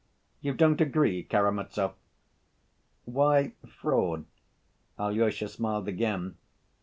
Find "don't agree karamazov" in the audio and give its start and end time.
0.55-1.93